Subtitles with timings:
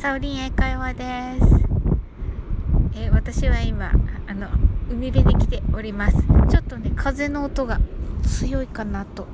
[0.00, 1.04] サオリン英会話で
[1.40, 2.98] す。
[2.98, 3.92] え、私は今、
[4.26, 4.48] あの、
[4.90, 6.16] 海辺に来ております。
[6.48, 7.78] ちょっとね、風の音が
[8.22, 9.26] 強いかなと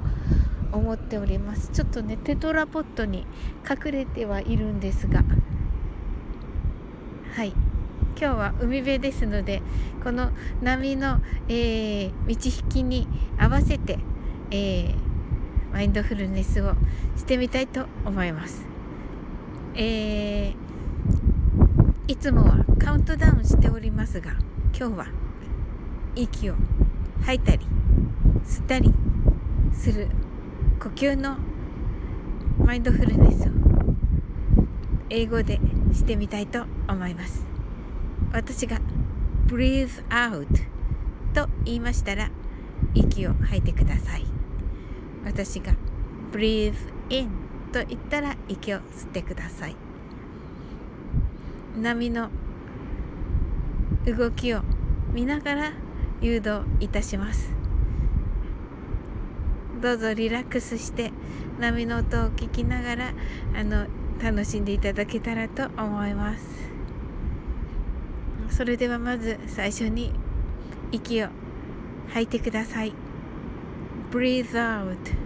[0.72, 1.70] 思っております。
[1.70, 3.28] ちょっとね、テトラポットに
[3.62, 5.22] 隠れてはいるんですが、
[7.36, 7.50] はい。
[8.20, 9.62] 今日は海辺ですので、
[10.02, 13.06] この波の、えー、満ち引きに
[13.38, 14.00] 合わせて、
[14.50, 14.94] えー、
[15.72, 16.74] マインドフルネスを
[17.16, 18.75] してみたいと思います。
[19.78, 24.30] えー、いつもはカウントダウンしておりますが
[24.74, 25.06] 今日は
[26.14, 26.54] 息を
[27.20, 27.66] 吐いたり
[28.42, 28.90] 吸ったり
[29.74, 30.08] する
[30.82, 31.36] 呼吸の
[32.58, 33.52] マインドフルネスを
[35.10, 35.60] 英語で
[35.92, 37.46] してみたいと思います。
[38.32, 38.80] 私が
[39.46, 40.46] breathe out
[41.34, 42.30] と言いましたら
[42.94, 44.24] 息を吐いてください。
[45.22, 45.74] 私が
[46.32, 46.74] breathe
[47.10, 47.45] in
[47.76, 49.76] と言ったら息を吸ってください。
[51.78, 52.30] 波の
[54.06, 54.62] 動きを
[55.12, 55.72] 見ながら
[56.22, 57.52] 誘導いたします。
[59.82, 61.12] どうぞリラックスして
[61.60, 63.12] 波の音を聞きながら
[63.54, 63.86] あの
[64.22, 66.70] 楽しんでいただけたらと思います。
[68.48, 70.14] それではまず最初に
[70.92, 71.28] 息を
[72.08, 72.94] 吐いてください。
[74.10, 75.25] Breathe out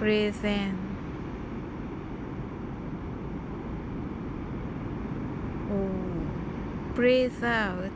[0.00, 0.78] Breathe in.
[5.70, 7.92] Oh, breathe out.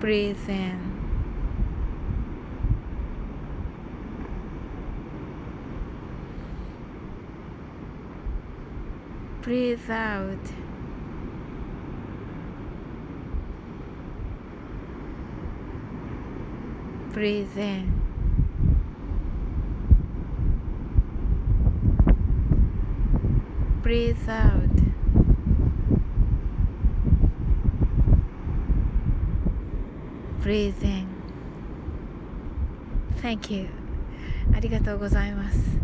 [0.00, 0.80] Breathe in.
[9.42, 10.69] Breathe out.
[17.12, 17.92] Breathe in.
[23.82, 24.70] Breathe out.
[30.40, 31.06] Breathe in.
[33.20, 33.68] Thank you.
[34.54, 35.78] ありがとうございます。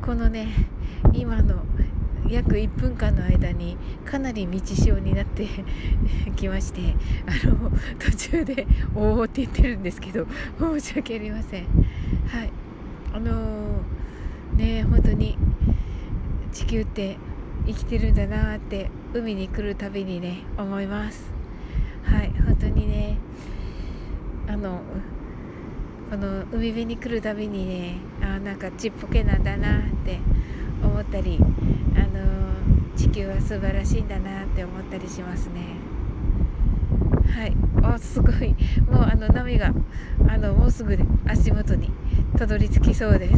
[0.00, 0.48] このね、
[1.12, 1.62] 今の
[2.28, 5.46] 約1分間の間にかなり道潮になって
[6.36, 6.94] きまして
[7.26, 10.26] あの途中で「おお」って言ってるんですけど
[10.58, 11.64] 申し訳ありません。
[11.64, 12.50] はい。
[13.12, 15.38] あのー、ね本当に
[16.52, 17.16] 地球って
[17.66, 21.30] 生きてるんだなって海に来るたびにね思います。
[22.02, 22.32] はい。
[22.46, 23.16] 本当にね
[24.46, 24.80] あの
[26.10, 30.18] この海辺に来るたびにねあなんかちっぽけなんだなって
[30.88, 35.76] 思ったりあの地球は素晴らしいんだなって思ったりしますね。
[37.34, 37.56] はい。
[37.82, 38.54] あすごい。
[38.90, 39.72] もうあの波が
[40.28, 41.90] あのもうすぐ足元に
[42.36, 43.34] たどり着きそうです。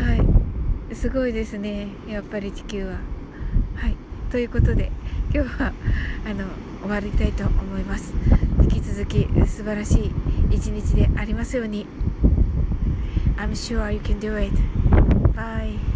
[0.00, 0.14] は
[0.90, 0.94] い。
[0.94, 1.88] すごいですね。
[2.08, 2.98] やっぱり地球は。
[3.76, 3.96] はい。
[4.30, 4.90] ということで
[5.32, 5.72] 今日は
[6.26, 6.44] あの
[6.82, 8.12] 終わりたいと思います。
[8.62, 10.12] 引き続き素晴らしい
[10.50, 11.86] 一日でありますように。
[13.36, 14.54] I'm sure you can do it.
[15.34, 15.93] Bye.